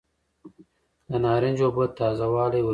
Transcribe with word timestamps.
د 1.09 1.11
نارنج 1.23 1.59
اوبه 1.65 1.85
تازه 1.99 2.27
والی 2.33 2.61
ورکوي. 2.63 2.69